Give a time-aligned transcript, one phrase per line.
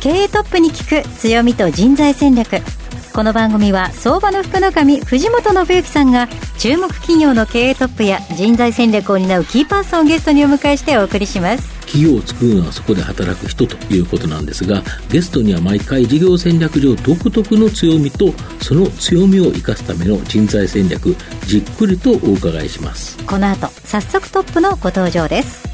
[0.00, 2.62] 経営トップに聞く強みと人材戦略。
[3.12, 6.26] この番組は相場の福の神藤本信之さんが
[6.58, 11.68] 注目企業の経営トップや人材戦略を担うキーパーソンをゲストにお迎えしてお送りします。
[11.80, 21.14] 企業を作るのはそこで働く人ということなんですがゲストには毎回事業戦略上独特の強みとその強みを生かすための人材戦略
[21.46, 23.18] じっくりとお伺いします。
[23.26, 25.68] この後早速トップのご登場です。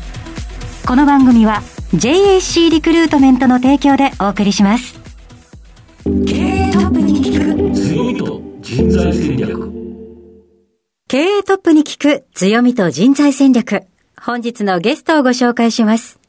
[0.84, 1.62] この番組は
[1.96, 5.00] JAC リクルートメントの提供でお送りします。
[6.04, 9.72] 経営トップに聞く強みと人材戦略。
[11.08, 13.84] 経営トップに聞く強みと人材戦略。
[14.20, 16.20] 本日のゲストをご紹介します。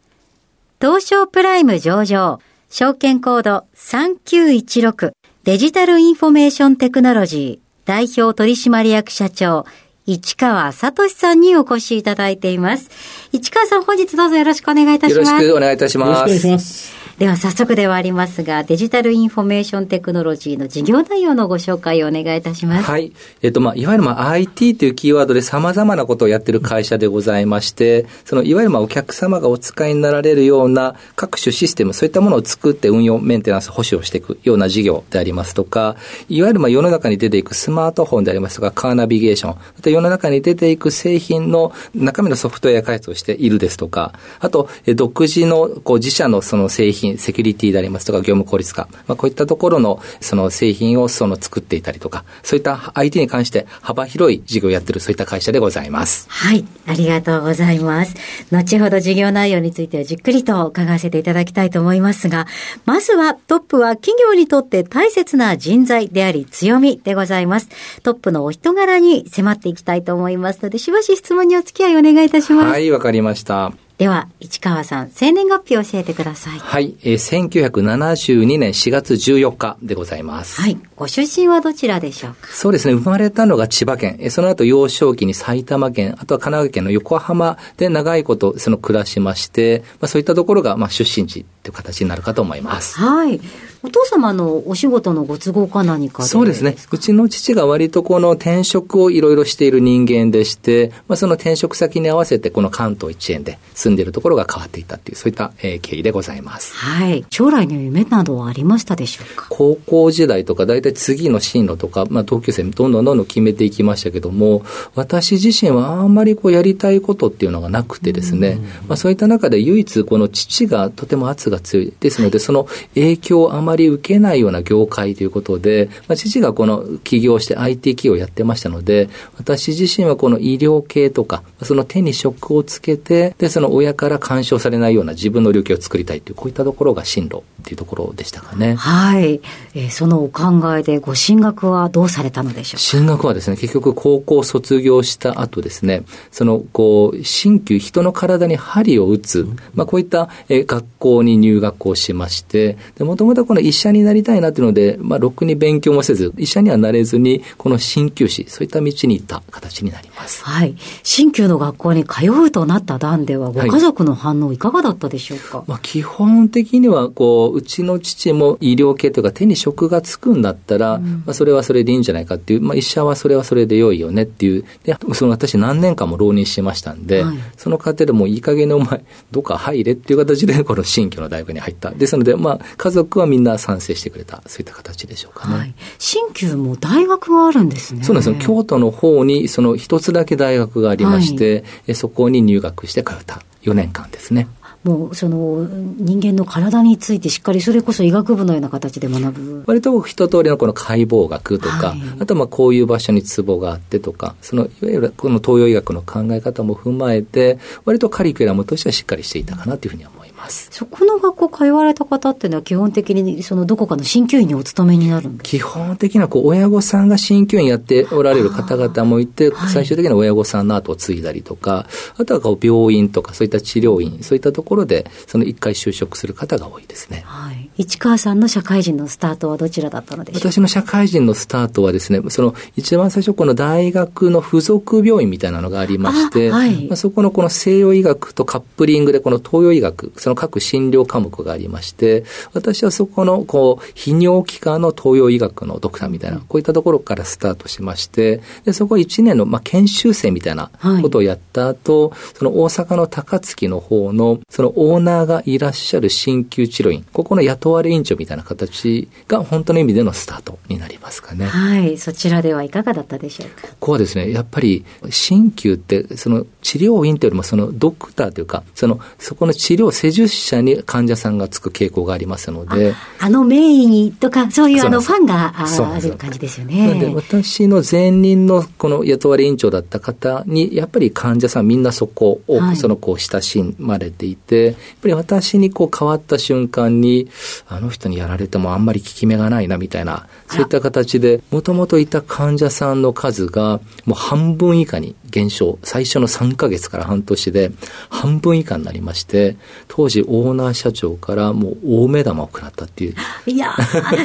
[0.80, 2.40] 東証プライム上場。
[2.70, 5.12] 証券コード3916
[5.44, 7.68] デジタルインフォメーションテクノロジー。
[7.86, 9.66] 代表取締役社長
[10.08, 12.90] 市川聡さんにお越しいただいています。
[13.34, 15.32] 市川さん、本日どうぞよろしくお願いいたします。
[15.32, 16.08] よろしくお願いいたします。
[16.08, 22.84] よろしくお願いしますでは早速ではありますが、デジタルインフォメーションテクノロジーの事業内容のご紹介をお願いいたします。
[22.84, 23.12] はい。
[23.42, 35.96] えっと、まあ、いわゆる、まあ、IT というキーワードで様々なことをやってる会社でございまして、その、いわゆる、まあ、お客様がお使いになられるような各種システム、そういったものを作って運用、メンテナンス、保守をしていくような事業でありますとか、
[36.30, 56.28] いわゆる、まあ、世の中に出ていくスマートフォンでありますとか、カーナビゲーション、また世の中に出ていく製品の中身のソフトウェア開発をしているですとか、あと、独自の、こう、自社のその製品、セキュリティでありますとか、業務効率化、まあ、こういったところの、その製品をその作っていたりとか、そういった IT に関して幅広い事業をやってる、そういった会社でございます。
[56.30, 56.66] はい。
[56.86, 58.16] ありがとうございます。
[58.52, 62.48] 後ほど事業内容についてはじっくりと伺わせていただきたいと思いますが、
[62.86, 67.70] まずはトップは企業にとって大切な人材であり強みでございます。
[68.04, 72.70] トップのお人柄に迫っていきたいと思いますので、しばし質問にお付き合いお願いいたします。
[72.70, 73.87] はい、わかりました。
[73.98, 76.60] では、市川さん、生年月日を教えてください。
[76.60, 80.62] はい、えー、1972年4月14日でございます。
[80.62, 80.78] はい。
[80.96, 82.48] ご出身はどちらでしょうか？
[82.54, 82.94] そうですね。
[82.94, 84.18] 生まれたのが千葉県。
[84.20, 93.00] えーその後幼少期に埼玉県、あとは神奈川県の横浜で長いことその暮らしまして、まあそういったところがまあ出身地っていう形になるかと思います。
[93.00, 93.42] はい。
[93.88, 96.28] お父様のお仕事のご都合か何かで？
[96.28, 96.76] そうですね。
[96.92, 106.76] うちの父が割とこの転職をいろいろしている人間でして、まあその転職先に合わせてこの関東一円で住んでいるところが変わっていったっていう、そういった、えー経緯でございます。
[106.76, 107.26] はい。
[107.30, 109.48] 将来の夢などはありましたでしょうか？
[109.50, 114.64] 高校時代とか、大体次の進路とか、まあ、同級生どんどんどんどん決めていきましたけども、
[114.96, 118.58] 私自身はあんまりこうやりたいことっていうのがなくてですね、
[118.90, 138.76] まあ、そういった中で唯一この父がとても圧が強いですので、その影響をあまり受けないような業界ということで、まあ、父がこの起業して IT 企業をやってましたので、私自身はこの医療系とか、その手に職をつけて、で、その親から干渉されないような自分の領域を作りたいという、こういったところが進路っていうところでしたかね。
[138.76, 139.42] はい、
[139.76, 160.44] えーそのお考えでご進学はどうされたのでしょう進学はですね、結局高校卒業した後ですね、その、こう、鍼灸、人の体に針を打つ、まあこういった、えー学校に入学をしまして、で、もともとこの医者になりたいなっていうので、まあろくに勉強もせず、医者にはなれずに、この鍼灸師、そういった道に行った形になります。
[160.44, 160.76] かはい。
[161.04, 181.92] 新旧の学校に通うとなった段では、ごはい家族の反応いかがだったでしょうか、まあ、基本的には、こう、うちの父も医療系というか手に職がつくんだったら、まあ、それはそれでいいんじゃないかっていう、まあ、医者はそれはそれで良いよねっていう、で、その私何年間も浪人しましたんで、はいその過程でもういい加減にお前、どっか入れっていう形で、この新居の大学に入った。
[181.92, 185.56] ですので、まあ、家族はみんな賛成してくれた、そういった形でしょうかね。
[185.56, 185.74] はい。
[186.00, 188.04] 新旧も大学があるんですね。
[188.04, 188.36] そうなんですよ。
[188.40, 194.48] 京都の方に、その一つだけ大学がありまして、えそこに入学して通った4年間ですね。
[194.84, 199.64] もう、その、人間の体についてしっかり、それこそ医学部のような形で学ぶ。
[199.68, 210.17] 割と一通りのこの解剖学とか、はいあとまあこういう場所にツボがあってとか、そのいわゆるこの東洋医学の考え方も踏まえて、割とカリキュラムとしてはしっかりしていたかなというふうに思います。
[210.50, 227.24] そこの学校通われた方っていうのは基本的にそのどこかの鍼灸院にお勤めになるんです基本的にはこう親御さんが鍼灸院やっておられる方々もいて、はい最終的には親御さんの後を継いだりとか、あとはこう病院とかそういった治療院、そういったところでその一回就職する方が多いですね。
[227.26, 227.67] はい。
[227.78, 230.52] 市川さんの社会人のスタートはどちらだったのでしょうか？
[230.52, 236.86] 私の社会人のスタートはですね、その一番最初この大学の付属病院みたいなのがありまして、あはい。
[236.88, 250.70] まあ、そこのこの西洋医学とカップリングでこの東洋医学、そその各診療科目がありまして、私はそこの、こう、泌尿器科の東洋医学のドクターみたいな、こういったところからスタートしまして、で、そこ1年の、まあ、研修生みたいな
[251.02, 261.46] ことをやった後、はい、その大阪の高槻の方の、そのオーナーがいらっしゃる鍼灸治療院、ここの雇われ院長みたいな形が本当の意味でのスタートになりますかね。
[261.46, 261.98] はい。
[261.98, 272.94] そちらではいかがだったでしょうかここはですね、やっぱり、鍼灸って、その治療院というよりも、そのドクターというか、その、そこの治療施術者に患者さんがつく傾向がありますので。
[273.20, 276.88] あの名医とか、そういうあのファンがある感じですよね。
[276.88, 287.30] なんで、私の前任のこの雇われ院長だった方に、やっぱり患者さんみんなそこを、はい、そのこう親しまれていて、やっぱり私にこう変わった瞬間に、
[287.68, 297.72] あの人にやられてもあんまり効き目がないなみたいな、そういった形で、もともといた患者さんの数がもう半分以下に減少、最初の3ヶ月から半年で
[298.10, 299.58] 半分以下になりまして、
[299.88, 303.16] 当時オーナー社長からもう大目玉を食らったっていう。
[303.46, 303.76] いや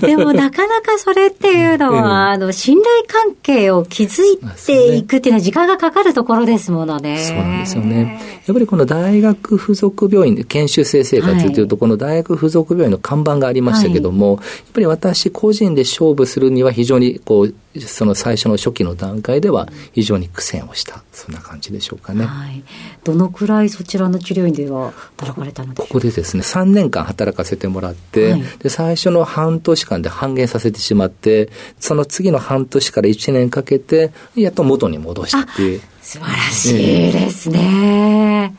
[0.00, 7.18] でもなかなかそれっていうのは、あの、信頼関係を築いていくっていうのは時間がかかるところですものね。
[7.18, 8.20] そうなんですよね。
[8.46, 22.26] やっぱりこの大学附属病院で研修生生活というと、この大学附属病院の看板がありましたけども、はい、やっぱり私個人で勝負するには非常にこう、その最初の初期の段階では非常に苦戦をした、そんな感じでしょうかね。
[22.26, 22.62] はい。
[23.04, 35.80] どのくらいそちらの治療院では働かれたのでここでですね、3年間働かせてもらって、はい、で、最初の半年間で半減させてしまって、その次の半年から1年かけて、やっと元に戻したっていう。
[36.02, 38.54] 素晴らしいですね。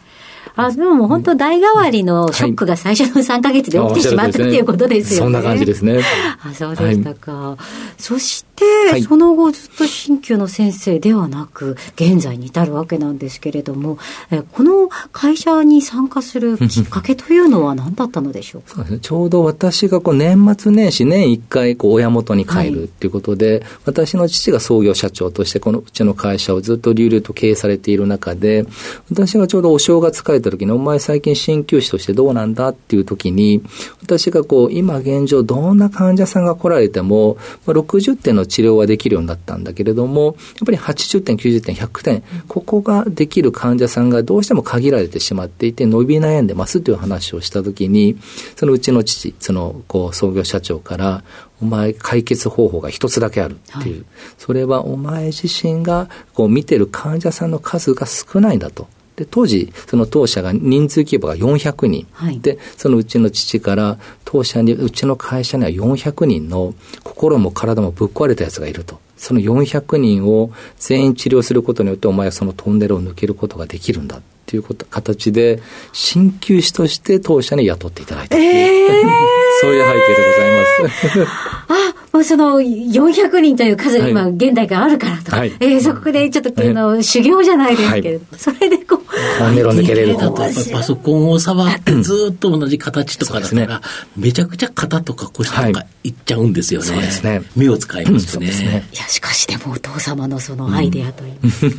[0.56, 5.24] あ、でも本当代替わりのショックが最初の3か月で起きてしまったっていうことですよね。
[5.26, 6.02] そんな感じですね。
[6.44, 7.32] あ、そうでしたか。
[7.32, 13.98] はい、そして、その後ずっと鍼灸の先生ではなく、現在に至るわけなんですけれども、
[14.30, 18.76] えこの会社に参加する きっかけというのは何だったのでしょうか？
[18.76, 19.00] そうですね。
[19.02, 28.66] ちょうど私がこう年末年始年1回こう親元に帰るっていうことで、はい、私の父が創業社長としてこのうちの会社をずっと流々と経営されている中で、
[29.10, 33.64] 私がちょうどお正月帰た時に、お前最近鍼灸師としてどうなんだっていう時に、
[34.02, 40.34] 私がこう、今現状どんな患者さんが来られても、60点の治療はできるようになったんだけれども、やっ
[40.66, 48.18] ぱり80点、90点、100点、ここができる患者さんがどうしても限られてしまっていて、伸び悩んでますという話をした時に、
[48.56, 51.24] そのうちの父、その、こう、創業社長から、
[51.64, 54.06] お前解決方法が一つだけあるっていう、はい、
[54.38, 58.88] それはお前自身がこう見てる患者さんの数が少ないんだと。
[59.16, 66.74] で当時、その当社が人数規模が400人、はい、でそのうちの父から、当社に、うちの会社には400人の
[67.04, 69.00] 心も体もぶっ壊れたやつがいると。
[69.24, 75.62] その400人を全員治療することによって、お前はそのトンネルを抜けることができるんだっていうこと形で、
[75.94, 79.10] 鍼灸師として当社に雇っていただいたという、えー、
[79.62, 81.32] そういう背景でございます。
[81.70, 89.13] あもうその400人という数が今、現代からあるからと、はい、えー、そこでちょっと、あの修行じゃないですけれども、それでこう、
[89.46, 90.32] トンネルを抜けれると。
[90.32, 93.82] パソコンを触ってずっと同じ形とかだったら、
[94.18, 96.86] めちゃくちゃ肩とか腰とかいっちゃうんですよね。
[96.88, 97.42] そうですね。
[97.56, 98.48] 目を使いますね。
[98.94, 101.34] いや、しかしでもお父様のそのアイデアといい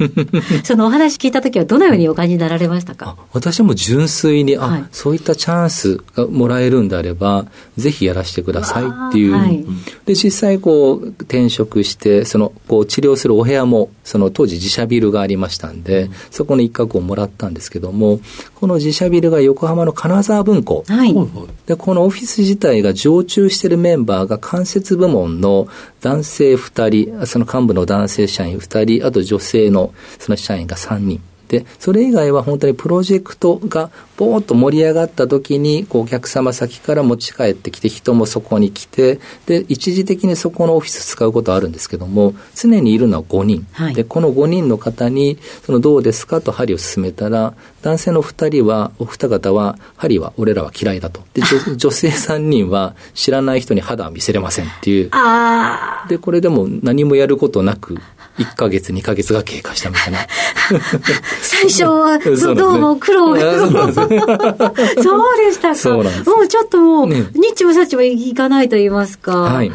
[0.64, 3.16] そのお話聞いたときはどのようにお感じになられましたか？
[3.32, 7.46] 私も純粋に、あ、そういったチャンスがもらえるんであれば、
[7.76, 9.64] ぜひやらせてくださいっていう。
[10.06, 18.20] で、実際こう転職して、そのこう治療するお部屋も、その当時自社ビルがありましたんで、うん、そこの一角をもらったんですけども、
[18.54, 20.84] この自社ビルが横浜の金沢文庫。
[20.86, 21.14] はい、
[21.66, 25.68] で、このオフィス自体が常駐しているメンバーが間接部門の
[26.00, 31.20] 男性2人、その幹部の男性社員2人、あと女性のその社員が3人。
[31.54, 43.66] で、それ以外は本当にプロジェクトがぼーっと盛り上がった時に、こうお客様先から持ち帰ってきて、人もそこに来て、で、一時的にそこのオフィス使うことはあるんですけども、常にいるのは5人。
[43.72, 51.22] はい、で、この5人の方に、そのどうですかと針を進めたら、男性の2人は、お二方は、針は俺らは嫌いだと。
[51.34, 51.42] で、
[51.76, 55.10] 女 性3人は、知らない人に肌は見せれませんっていう。
[56.08, 57.98] で、これでも何もやることなく、
[58.38, 60.18] 1か月、2か月が経過したみたいな。
[61.42, 62.18] 最初は、
[62.54, 63.40] どうも苦労が。
[63.68, 65.74] そうでしたか。
[65.74, 66.28] そうなんです。
[66.28, 69.36] もうちょっともう、ね、日もさっちもいかないと言いますか。
[69.36, 69.70] はい。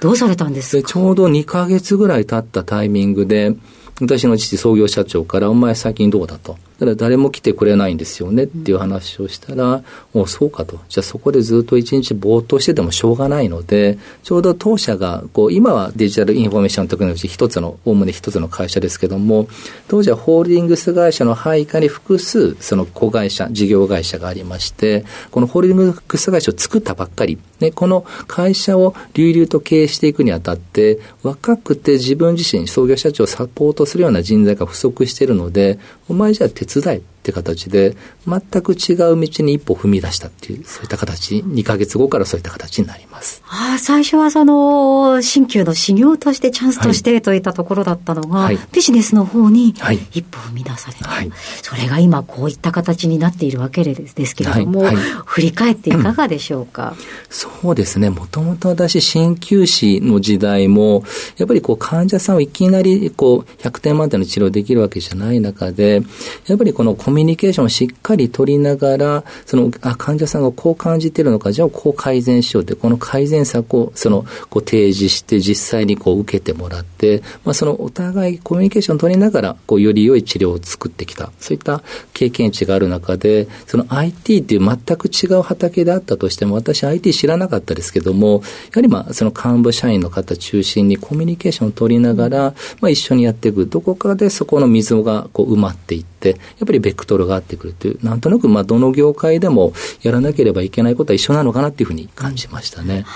[0.00, 0.88] どうされたんですか？
[0.88, 3.54] ちょうど2か月ぐらい経ったタイミングで、
[4.00, 6.56] 私の父創業社長から、お前最近どうだと。
[6.84, 10.78] ただ誰も来てくれないんですよねっていう話をしたら、もう、そうかと。
[10.90, 19.48] じゃあそこでずっと一日ぼーっとしててもしょうがないので、ちょうど当社が、こう、今はデジタルインフォメーションテクノロジー一つの、おおむね一つの会社ですけども、
[19.88, 43.42] 当時はホールディングス会社の配下に複数、その子会社、事業会社がありまして、このホールディングス会社を作ったばっかり、ね、この会社を流々と経営していくにあたって、若くて自分自身、創業社長をサポートするような人材が不足しているので、お前じゃあ手伝えって形で、全く違う道に一歩踏み出したっていう、そういった形、2か月後からそういった形になります。
[43.48, 49.74] ああ、最初はその、新旧の修行として、チャンスとしてといったところだったのが、はい、ビジネスの方に
[50.12, 51.30] 一歩踏み出された、はい、
[51.62, 56.96] それが今こういった形になっているわけですけれども、はい、振り返っていかがでしょうか、うん、
[57.30, 61.04] そうですね、もともと私、鍼灸師の時代も、
[61.38, 66.02] やっぱりこう患者さんをいきなりこう100点満点の治療できるわけじゃない中で、
[66.46, 81.32] やっぱりこのコミュニケーションをしっかり取りながら、その、あ、患者さんがこう感じてるのか、じゃあこう改善しようって、この改善策を、その、こう提示して、実際にこう受けてもらって、まあ、そのお互いコミュニケーションを取りながら、こう、より良い治療を作ってきた。
[81.38, 93.66] そういった経験値がある中で、その IT っていう全く違う畑であったとしても、私 IT 知らなかったですけども、やはりまあ、その幹部社員の方中心にコミュニケーションを取りながら、まあ、一緒にやっていく。
[93.66, 102.86] どこかでそこの溝がこう埋まっていって、やっぱりベクトルがあってくるという、なんとなくまあどの業界でもやらなければいけないことは一緒なのかなっていうふうに感じましたね。
[102.86, 103.06] うん、なる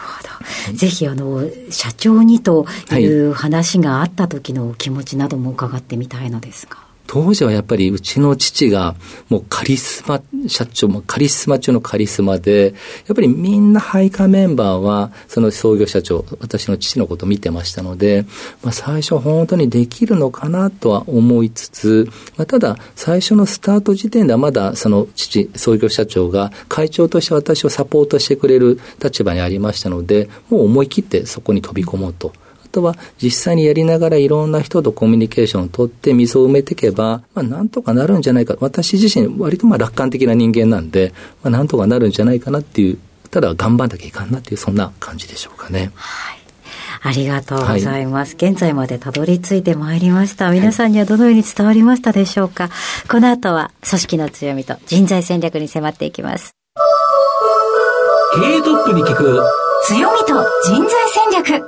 [0.00, 0.30] ほど。
[0.76, 6.89] ぜひあの社長にという話があった時のお気持ちなども伺ってみたいのですが。
[7.12, 8.94] 当時はやっぱりうちの父が
[9.28, 12.66] もうカリスマ社長もカリスマ中のカリスマで、
[13.08, 18.26] やっぱりみんな配下メンバーはその創業社長、私の父のことを見てましたので、
[18.62, 32.32] まあ、最初本当にできるのかなとは思いつつ、まあ、ただ最初のスタート時点ではまだその父、創業社長が会長として私をサポートしてくれる立場にありましたので、もう思い切ってそこに飛び込もうと。
[32.70, 38.56] とは実際にやりながらいろんな人とコミュニケーションを取って溝を埋めていけば、まあなんとかなるんじゃないか。
[38.60, 41.12] 私自身割とまあ楽観的な人間なんで、
[41.42, 42.98] まあなんとかなるんじゃないかなっていう、
[43.30, 45.90] ただ頑張んなきゃいかんなっていう、そんな感じでしょうかね。
[45.94, 46.40] はい。
[47.02, 48.36] ありがとうございます。
[48.38, 50.50] はい、現在までたどり着いてまいりました。
[50.50, 52.68] 皆さんにはどのように伝わりましたでしょうか。
[53.08, 56.52] この後は組織の強みと人材戦略に迫っていきます。
[58.34, 59.42] 経営トップに聞く
[59.90, 60.34] 強みと
[60.66, 61.66] 人材戦略。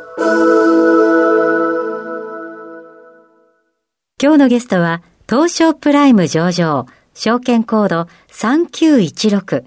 [4.22, 9.64] 今日のゲストは東証プライム上場証券コード3916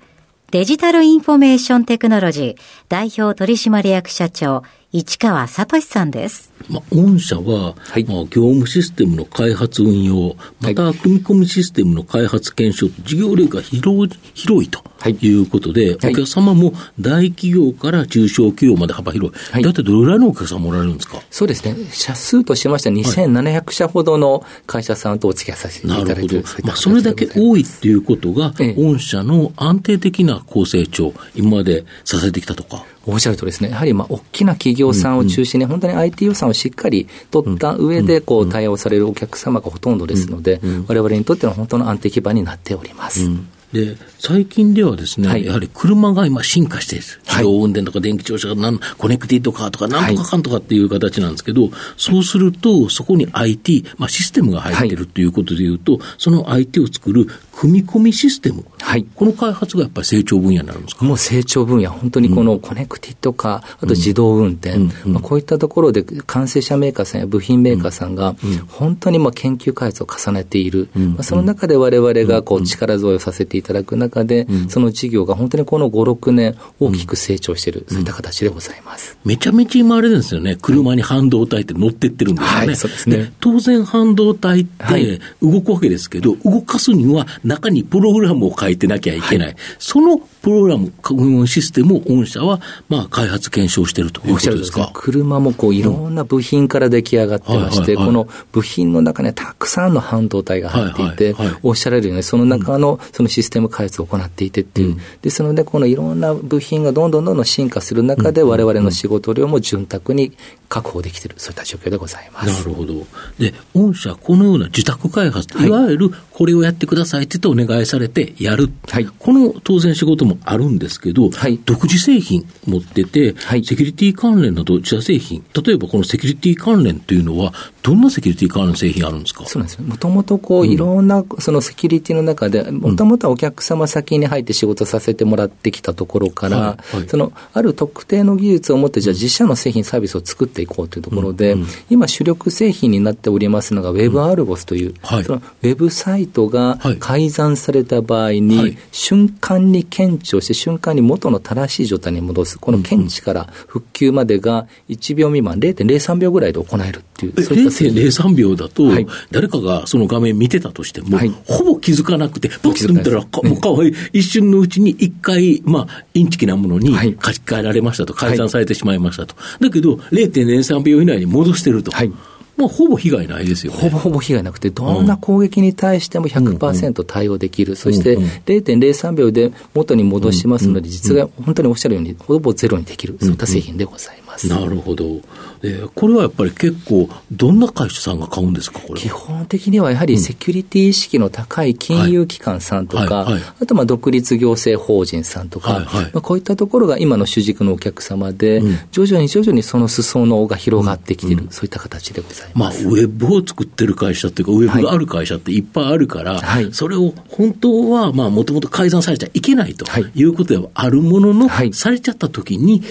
[0.52, 4.64] デジタルインフォメーションテクノロジー代表取締役社長
[4.98, 6.54] 市川聡さんです。
[6.70, 19.52] まあ、御社は、はい、まあ、業務システムの開発運用、また、組み込みシステムの開発検証、事業例が広広いということで、はい、お客様も大企業から中小企業まで幅広い。
[19.52, 21.22] はい、だってどれぐらいのお客さんもらえるんですか？
[21.30, 21.76] そうですね。
[21.92, 26.68] 社数としましては2700社ほどの会社さんとお付き合いさせていただいてなるほど。
[26.68, 32.86] まあ、それだけ多いっていうことが、御社の安定的な高成長、今までさせてきたとか。
[33.08, 43.30] おっしゃるとですね、やはりまあ大きな企業さんを中心に、本当に IT 予算をしっかり取った上で、こう対応されるお客様がほとんどですので、われわれにとっての本当の安定基盤になっております。
[43.74, 43.98] で、
[44.28, 47.06] 最近ではですね、はい、やはり車が今進化している。
[47.28, 61.06] 自動運転とか電気自動車がなん、コネクティッドカーとかなんとかかんとかっていう形なんですけど、はい、そうすると、そこに IT、まあシステムが入ってるということでいうと、その IT を作る組み込みシステム、はい、この開発がやっぱり成長分野になるんですか？
[61.06, 64.92] もう成長分野、本当にこのコネクティッドカー、あと自動運転、うん。
[65.06, 68.36] うん、まあ、こういったところで完成車メーカーさんや部品メーカーさんが、
[68.70, 79.18] 本当にまあ研究開発を重ねている、まあ、その中でわれわれがこう力添えをさせていただく中で、その事業が本当にこの5、6年大きく成長している、そういった形でございます。
[79.26, 82.68] めちゃめちゃ今あれですよね、車に半導体って乗ってってるんですよね。
[82.68, 83.34] はい、そうですね。
[83.40, 89.48] 当然半導体って動くわけですけど、動かすには中にプログラムを書いてなきゃいけない。
[89.48, 94.92] はい、そのプログラム、運用システムを御社は、まあ、開発検証しているということですか？
[94.94, 110.32] 車もこういろんな部品から出来上がってまして、この部品の中にはたくさんの半導体が入っていて、おっしゃられるように、その中のそのシスステム開発を行っていてっていう、うん、ですので、このいろんな部品がどんどんどんどん進化する中で、われわれの仕事量も潤沢に
[110.70, 112.60] 確保できている、そういった状況でございます。
[112.62, 112.94] なるほど。
[113.40, 118.70] で、御社、このような自宅開発、い、わゆるこれをやってくださいって言ってお願いされてやる。
[118.90, 129.46] はい、この当然仕事もあるんですけど、はい、独自製品持ってて、はい、セキュリティ関連など自社製品、例えばこのセキュリティ関連というのは、どんなセキュリティ関連製品あるんですか？
[129.46, 129.82] そうなんです。
[129.82, 141.62] もともとこう、いろんなそのセキュリティの中で、もともとはお客様先に入って仕事させてもらってきたところから、はいはい、そのある特定の技術を持って、じゃあ自社の製品、サービスを作っていこうというところで、うん。
[141.62, 167.06] うん、今、主力製品になっておりますのが、ウェブアルゴスという、はい、そのウェブサイトが改ざんされた場合に、瞬間に検知をして、瞬間に元の正しい状態に戻す、この検知から復旧までが1秒未満、0.03秒ぐらいで行えるっていう、そういった0.03秒だと、はい、誰かがその画面見てたとしても、はい、ほぼ気づかなくて、ボツ見たら、かもうかわいい、一瞬のうちに一回、まあ、インチキなものに書き
[167.46, 169.36] 換えられましたと、改ざんされてしまいましたと。
[169.60, 171.92] だけど、0.03秒以内に戻してると。
[171.92, 172.12] はい。
[172.58, 184.48] まあ、ほぼ被害ないですよ、ね、ほぼほぼ被害なくて、どんな攻撃に対しても100%対応できる、うん、そして0.03秒で元に戻しますので、実は本当におっしゃるように、ほぼゼロにできる、そういった製品でございます。
[184.48, 185.20] なるほど。
[185.66, 193.28] えー、これはやっぱり結構、どんな会社さんが買うんですか、基本的にはやはりセキュリティ意識の高い金融機関さんとか、
[193.62, 202.84] あとまあ独立行政法人さんとか、はいはい、まあ、こういったところが今の主軸のお客様で、うん、徐々に徐々にその裾野が広がってきている、うん、そういった形でございます。
[202.84, 210.24] まあ、ウェブを作ってる会社っていうか、ウェブがある会社っていっぱいあるから、はい、それを本当は、まあ、もともと改ざんされちゃいけないとい。
[210.24, 212.84] うことではあるものの、はい、されちゃったときに、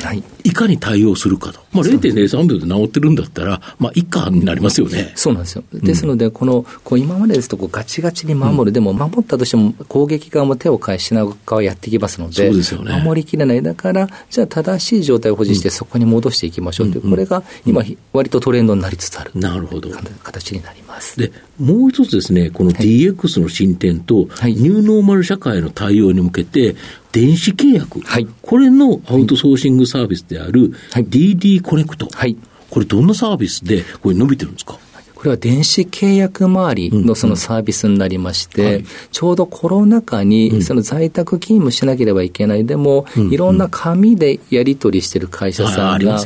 [0.45, 0.53] い。
[0.53, 1.61] かに対応するかと。
[1.73, 5.13] まあ、0.03秒で治ってるんだったら、まあ、以下になりますよね。
[5.15, 5.65] そうなんですよ。
[5.73, 13.63] ですので、この、こう今までですとこうガチガチに守る、うん、でも守ったとしても攻撃側も手を変え品側やってきますので、そうですよね、守りきれない。
[13.63, 19.31] だから、じゃあ正しい状態を保持してそこに戻していきましょうという、これが今、割とトレンドになりつつある。
[19.35, 19.91] なるほど。
[20.23, 21.19] 形になります。
[21.19, 26.77] で、もう一つですね、この DX の進展と、はい、ニューノーマル社会の対応に向けて、
[27.13, 32.37] 電子契約、はい、これのアウトソーシングサービスである DD コネクト、はい、
[32.75, 34.79] これどんなサービスでこれ伸びてるんですか？
[35.25, 46.21] これは電子契約周りのそのサービスになりまして、ちょうどコロナ禍にその在宅勤務しなければいけない、でも、いろんな紙でやり取りしてる会社さんが、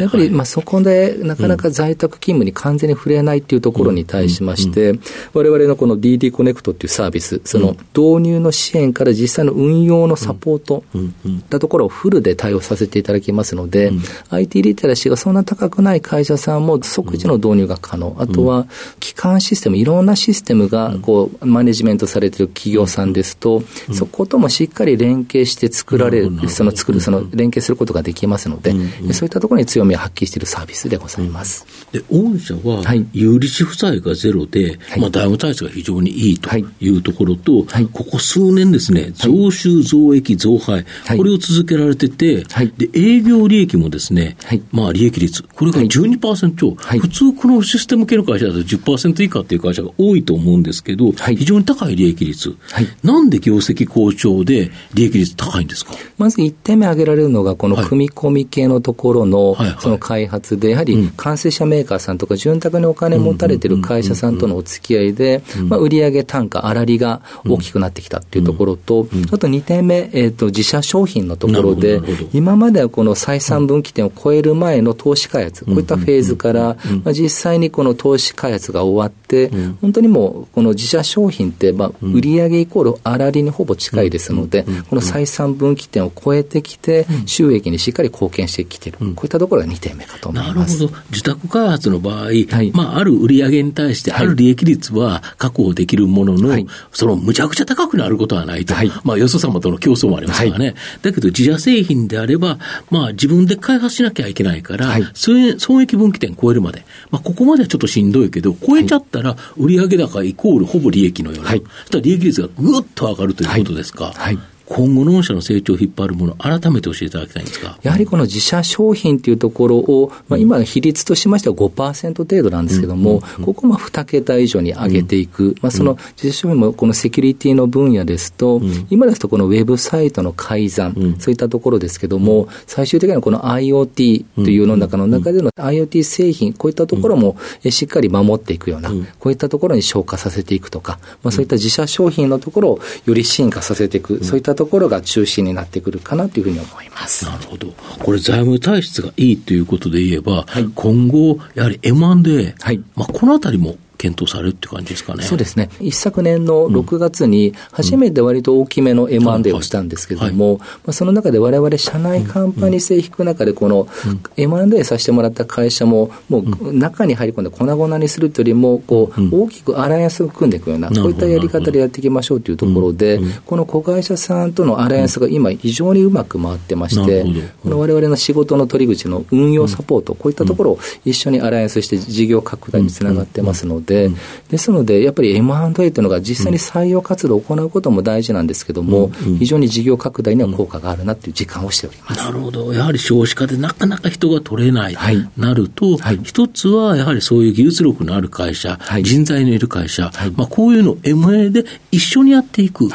[0.00, 4.98] やっぱりまあそこでなかなか在宅勤務に完全に触れないっていうところに対しまして、
[5.34, 10.84] われわれのこの DD コネクトっていうサービス、その導入の支援から実際の運用のサポート
[11.28, 13.92] ったところをフルで対応させていただきますので、
[14.30, 18.16] IT リテラシーがそんな高くない会社さんも即時の導入が可能。
[18.18, 18.66] あとは、
[19.00, 28.72] 基幹システム、いろんなシステムがこうマネジメントされている企業さんですと、そこともしっかり連携して作られる、その作る、その連携することができますので、
[29.12, 31.66] そういったところに強みを発揮しているサービスでございます。
[31.92, 36.98] で、御社は、有利子負債がゼロで、まあ、財務体質が非常にいいとい。
[36.98, 40.84] うところと、ここ数年ですね、増収、増益、増配、
[41.16, 42.44] これを続けられてて、
[42.76, 44.36] で、営業利益もですね、
[44.72, 52.56] まあ、利益率、これが12%超、普通このシステム系の会社だと10%以下っていう会社が多いと思うんですけど、非常に高い利益率、
[53.02, 55.94] なんで業績好調で利益率高いんですか？
[56.18, 72.00] まず1点目挙げられるのが、この組み込み系のところのその開発で、やはり完成者メーカーさんとか、潤沢にお金持たれてる会社さんとのお付き合いで、まあ、売上単価、粗利が大きくなってきたっていうところと、あと2点目、えー、と自社商品のところで、
[72.32, 90.78] 今まではこの採算分岐点を超える前の投資開発、こういったフェーズから、まあ、実際にこの投資開発が終わって、本当にもう、この自社商品って、まあ、売上イコール粗利にほぼ近いですので、この採算分岐点を超えてきて、収益にしっかり貢献してきている、こういったところが2点目かと思います。
[90.78, 91.02] なるほど。
[91.10, 98.74] 自宅開発の場合、はい、まあ、ある売上に対してある利益率は確保できるものの、はい、そのむちゃくちゃ高くなることはないと。
[98.74, 100.74] はい、まあ、よそ様との競争もありますからね。
[101.02, 102.58] だけど、自社製品であれば、
[102.90, 114.12] まあ、自分で開発しなきゃいけないから、損益分岐点超えるまで、まあ、ここまではちょっとしんどいけど、超えちゃったら、売上高イコールほぼ利益のような、はい、そしたら利益率がぐっと上がるということですか。
[114.14, 117.78] はい今後の御社の成長を引っ張るもの、改めて教えていただきたいんですか。
[117.82, 137.36] やはりこの自社商品というところを、まあ、今の比率としましては5%程度なんですけども、ここも2桁以上に上げていく、まあ、その自社商品もこのセキュリティの分野ですと、今ですとこのウェブサイトの改ざん、そういったところですけども、最終的にはこの IoT という世の中の中での IoT 製品、こういったところも
[137.70, 147.26] しっかり守っていくような、こういったところに消化させていくとか、まあ、そういった自社商品のところをより進化させていく、そういったところが中心になってくるかなというふうに思います。
[147.26, 147.68] なるほど。
[148.00, 155.24] これ財務体質がいいということで言えば、はい、今後、やはり M&A、はい、まあ、このあたりも検討されるって感じですかね。
[155.24, 155.68] そうですね。
[155.80, 163.88] 一昨年の6月に、初めて割と大きめの M&A をしたんですけれども、まあ、その中で我々社内カンパニー性引く中で、この
[164.36, 177.24] M&A させてもらった会社も、もう中に入り込んで粉々にするというよりも、こう、大きくアライアンスを組んでいくような、こういったやり方でやっていきましょうというところで、この子会社さんとのアライアンスが今非常にうまく回ってまして、
[177.62, 184.10] この我々の仕事の取り口の運用サポート、こういったところを一緒にアライアンスして事業拡大につながってますので、で
[184.48, 189.32] すですので、やっぱり M&A というのが実際に採用活動を行うことも大事なんですけども、うん。
[189.32, 192.18] うん、非常に事業拡大には効果があるなという実感をしております。
[192.18, 192.72] なるほど。
[192.72, 202.88] やはり少子化でなかなか人が取れない、はい、なると、はい、一つはやはりそういう技術力のある会社、はい、人材のいる会社、まあ、こういうのを MA で一緒にやっていく。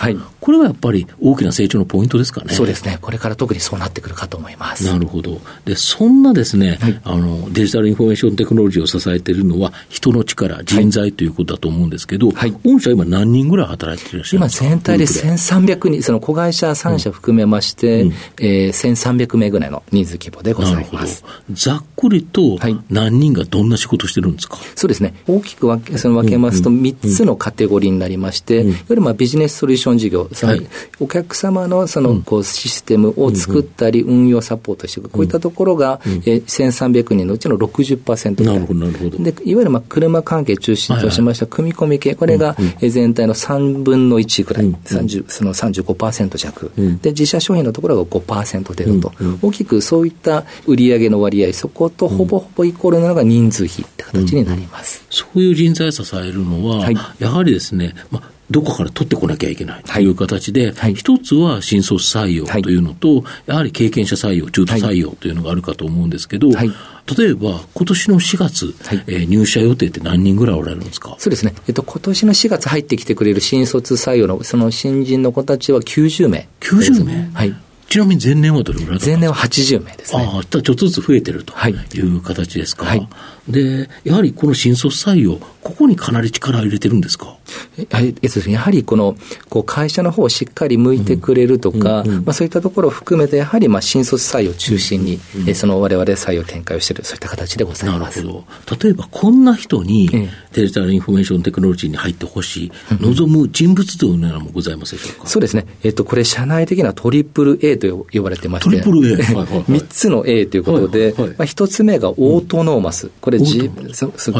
[0.44, 2.54] これはやっぱり大きな成長のポイントですかね。
[2.54, 2.98] そうですね。
[3.02, 4.86] これから特にそうなってくるかと思います。
[4.86, 5.40] なるほど。
[5.64, 14.66] で、そんなですね、はい、あの、デジタルインフォメーションテクノロジーを支えているのは、人の力、人材ということだと思うんですけど、はい、御社今何人ぐらい働いていらっしゃるんですか？
[14.66, 21.24] 今全体で1300人、その子会社3社含めまして、うん、えー、1300名ぐらいの人数規模でございます。
[21.52, 25.14] ざっくりと、何人がどんな仕事してるんですか、そうですね。
[25.26, 30.68] 大きく分けその分けますと、3つのカテゴリーになりまして、うん、よりまあビジネスソリューション事業、その、はい。
[31.14, 38.56] 客様のそのこうシステムを作ったり、運用サポートしていく、こういったところが、え1300人のうちの60%ぐらい。
[38.56, 39.18] なるほど、なるほど。
[39.24, 55.06] で、いわゆるまあ車関係中心としました組み込み系、これが全体の3分の1ぐらい、30その35%弱、で、自社商品のところが5%程度と、大きくそういった売上の割合、そことほぼほぼイコールなのが人数比って形になります。
[55.10, 66.72] そういう人材を支えるのは、やはりですね、まあどこから取ってこなきゃいけないという形で、はい、一つは新卒採用というのと、はい、やはり経験者採用、中途採用というのがあるかと思うんですけど、はい、
[67.18, 71.16] 例えば、今年の4月、はい、えー、入社予定って何人ぐらいおられるんですか？
[71.18, 77.32] そうですね、えっと今年の4月入ってきてくれる新卒採用の、その新人の子たちは90名、90名？
[77.34, 77.56] はい。
[77.90, 80.24] ちなみに前年はどれぐらい前年は80名ですね。
[80.24, 82.86] ああ、ちょっとずつ増えてるという形ですか？
[82.86, 83.08] はい、
[83.48, 87.38] で、やはりこの新卒採用、ここにかなり力を入れてるんですか？
[87.78, 89.16] えっと、やはりこの
[89.50, 98.22] こう会社の方をしっかり向いてくれるとか、うんうんうん、まあ、そういったところを含めて、やはりまあ新卒採用中心に、うんうん、その我々採用展開をしている、そういった形でございます。
[98.22, 98.76] なるほど。
[98.82, 100.10] 例えば、こんな人に
[100.54, 105.66] デジタルインフォメーションテクノロジーに入ってほしい、望む人物というのもございますでしょうか、そうですね。
[105.84, 109.24] えっと、これ、社内的なトリプル A と呼ばれてまして、トリプル A。
[109.24, 113.10] はいはいはい、 3つの A ということで、はいはいまあ、1つ目がオートノーマス。
[113.20, 113.70] これ自、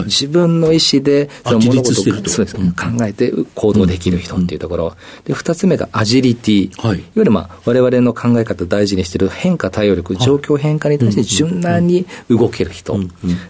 [0.06, 2.62] 自分の意思で、その物事をそうです、考
[3.02, 4.96] えて行動できる人っていうところ。
[5.26, 6.82] で、2つ目がアジリティ。
[6.82, 12.98] はい、いわゆるまあ、我々の考え方を大事にしている変化対応力、状況変化に対して柔軟に動ける人。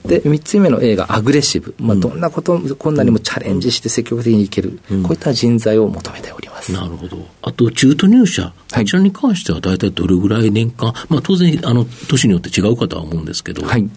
[0.05, 1.75] で、3つ目の A がアグレッシブ。
[1.79, 4.79] まあ、どんなこと、困難にもチャレンジして積極的にいける。
[5.03, 6.71] こういった人材を求めております。
[6.71, 7.17] なるほど。
[7.41, 8.53] あと、中途入社。
[8.73, 13.65] こちらに関しては大体どれぐらい年間、まあ当然、あの、年によって違うかとは思うんですけど。
[13.65, 13.89] はい。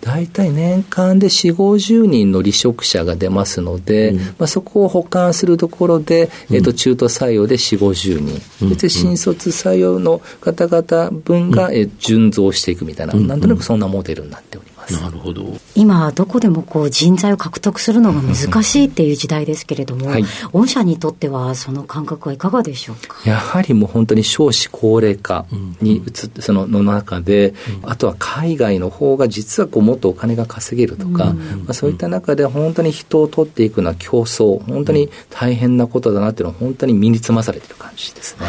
[0.00, 14.67] 大体年間で4、50人の離職者が出ますので、うん、まあ、そこを補完するところで、うん、えー、と中途採用で4、50人、うん、で新卒採用の方々分が、えー、順増していくみたいな、なんとなくそんなモデルになっております。
[14.94, 15.44] なるほど。
[15.74, 23.18] 今、どこでもこう人材を獲得するのが難しいっていう時代ですけれども、はい、御社にとっては、その感覚はいかがでしょうか？
[23.28, 25.46] やはりもう本当に少子高齢化
[25.80, 31.36] に移って、そのの中で、あとは海外の方が実はこうもっとお金が稼げるとか、ま
[31.68, 38.46] あ、そういった中で本当に人を取っていくのは競争、本当に大変なことだなっていうのは、本当に身につまされてる感じですね。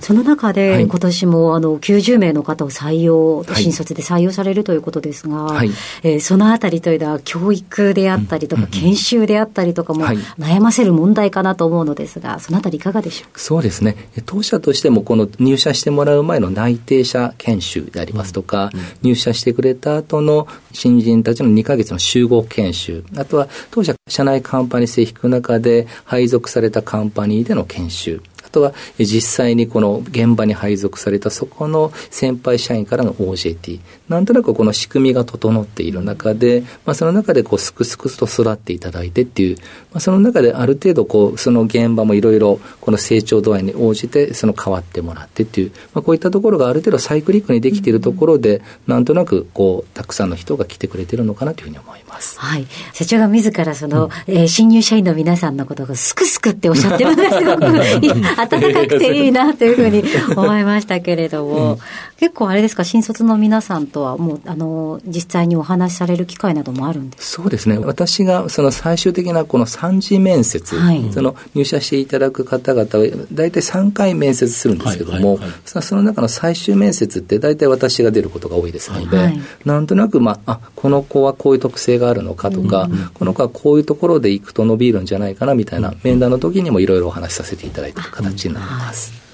[0.00, 5.70] その中で、今年もあの90名の方を採用、新卒で採用されるということですが、はい、
[6.02, 10.04] えー、そのあたりというのは、教育であったりとか、研修であったりとかも、
[10.38, 13.40] 悩ませる問題かなと思うのですが、そのあたりいかがでしょうか？
[13.40, 13.96] そうですね。
[14.26, 39.56] 当社としても、この入社してもらう前の内定者研修でありますとか、うんうん、入社してくれた後の新人たちの2か月の集合研修、あとは当社社内カンパニー制引く中で配属されたカンパニーでの研修、あとは実際にこの現場に配属されたそこの先輩社員からの OJT、なんとなくこの仕組みが整っている中で、まあ、その中でこうすくすくと育っていただいてっていう、
[39.92, 52.38] まあ、その中である程度こう、その現場もいろいろこの成長度合いに応じて、その変わってもらってっていう、まあ、こういったところがある程度サイクリックにできているところで、なんとなくこう、たくさんの人が来てくれてるのかなというふうに思います。
[52.38, 52.66] はい。
[52.92, 57.66] 社長が自らその、うん、えー、新入社員の皆さんのことをすくすくっておっしゃってるのがすごく
[58.40, 60.04] 温かくていいなというふうに
[60.36, 61.78] 思いましたけれども、うん、
[62.18, 67.78] 結構あれですか、新卒の皆さんとはもう、あの、実際にお話しされる機会などもあるんですそうですね。
[67.78, 89.29] 私がその最終的なこの三次面接、はい、その入社していただく方々は大体3回面接するんですけども、はいはいはい、その中の最終面接って大体私が出ることが多いですので、はい、なんとなく、まあ、あ、この子はこういう特性があるのかとか、うんうん、この子はこういうところで行くと伸びるんじゃないかなみたいな面談の時にもいろいろお話しさせていただいている形になります。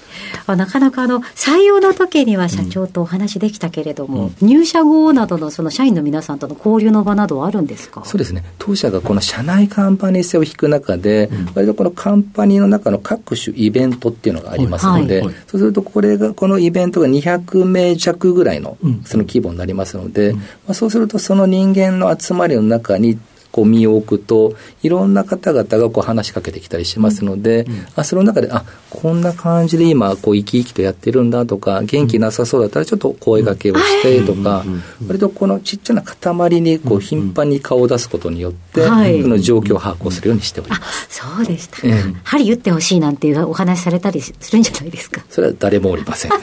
[0.47, 8.03] なかなかあの採用の時には社長とお話できたけれども、うん、入社後などのその社員の皆さんとの交流の場などはあるんですか？
[8.05, 23.17] そうですね、当社がこの社内カンパニー性を引く中で、うん、割とこのカンパニーの中の各種イベントっていうのがありますので、はいはい、そうすると、これが、このイベントが200名弱ぐらいのその規模になりますので、うん、まあ、そうすると、その人間の集まりの中に、
[23.57, 34.63] こう身を置くと、いろんな方々がこう話しかけてきたりしますので、うん、あその中で、あこんな感じで今、こう生き生きとやってるんだとか、元気なさそうだったら、ちょっと声がけをしてとか、
[35.07, 38.91] 割とこのちっちゃな塊にこう頻繁に顔を出すことによって、そ
[39.27, 41.07] の状況を把握をするようにしております。
[41.09, 41.87] そうでしたか。
[42.25, 45.25] 針打ってほしいなんていうお話されたりするんじゃないですか？
[45.31, 46.31] それは誰もおりません。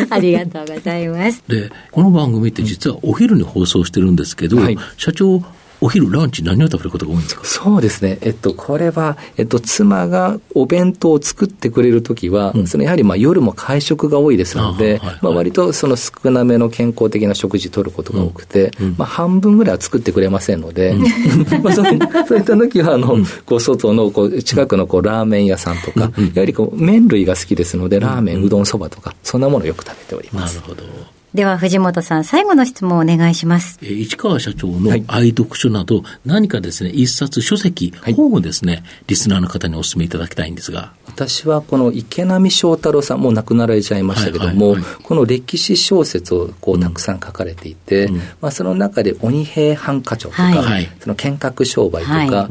[0.10, 1.42] ありがとうございます。
[1.48, 5.42] で、この番組って実はお昼に放送してるんですけど、はい、社長、
[5.78, 7.44] お昼、ランチ、何を食べることが多いんですか？
[7.44, 21.02] そうですね、えっと、これは、えっと、妻がお弁当を作ってくれるときは、うん、そのやはりまあ夜も会食が多いですので、あはいはい、まあ割とその少なめの健康的な食事取ることが多くて、うん、まあ半分ぐらいは作ってくれませんので、うん、
[21.62, 21.84] まあそう
[22.26, 30.56] そういった時はあの、こう外のこう近くのこうラーメン屋さんとか、やはりこう麺類が好きですので、ラーメン、うどん、そばとか、そんなものをよく食べております。
[30.56, 30.84] なるほど
[31.36, 33.78] では藤本さん、最後の質問をお願いします。
[33.82, 40.94] え市川社長の愛読書など、何かですね、一冊書籍、本をですね、リスナーの方にお勧めいただきたいんですが。
[41.04, 52.48] 私はこの池波正太郎さん、もう亡くなられちゃいましたけども、この歴史小説をこうたくさん書かれていて、うん、まあ、その中で鬼平犯科帳とか、はい、その剣閣商売とか、は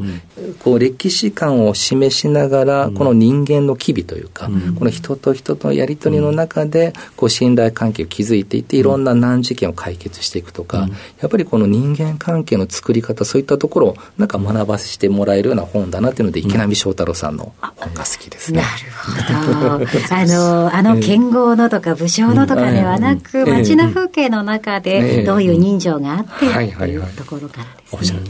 [0.62, 10.96] こう歴史観を示しながら、この人間の機微というか、うん、この人と人とのやり取りの中で、こう信頼関係を築いていて、いろんな難事件を解決していくとか、うん、や
[11.26, 18.60] っぱりこの人間関係の作り方、そういったところをなんか学ばせてもらえるような本だなっていうので、池波正太郎さんの本が好きですね。
[18.60, 19.86] なるほど。
[20.14, 27.64] あの、あの剣豪のとか武将のとかではなく、街の風景の中でどういう人情があってというところから
[27.98, 28.20] ですね。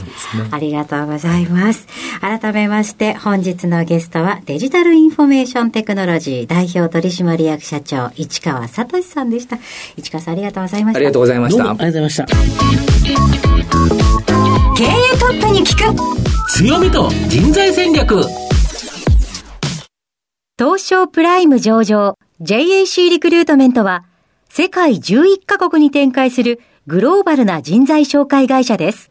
[0.52, 1.86] ありがとうございます。
[2.20, 9.58] 改めまして、本日のゲストはデジタルインフォメーションテクノロジー代表取締役社長、市川聡さんでした。
[9.96, 10.98] 市川さんありがとうございました。
[10.98, 11.64] ありがとうございました。
[11.64, 12.26] ありがとうございました。
[14.76, 18.22] 経営トップに聞く強みと人材戦略
[20.58, 24.04] 東証プライム上場 JAC リクルートメントは
[24.48, 29.10] 世界11カ国に展開するグローバルな人材紹介会社です。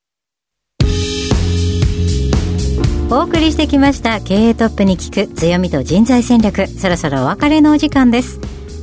[3.13, 6.65] お送りしてきました経営トップに聞く強みと人材戦略。
[6.65, 8.39] そろそろお別れのお時間です。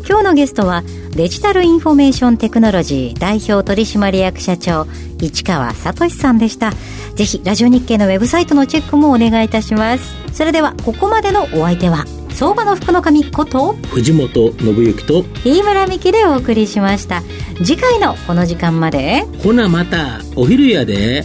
[0.06, 4.86] 今日のゲストはデジタルインフォメーションテクノロジー代表取締役社長
[5.18, 6.72] 市川聡さんでした。
[7.14, 10.14] ぜひラジオ日経のウェブサイトのチェックもお願いいたします。
[10.34, 17.22] それではここまでのお相手は相場の福の神こと藤本誠之と飯村美樹でお送りしました。
[17.64, 19.22] 次回のこの時間まで。
[19.42, 21.24] ほなまたお昼やで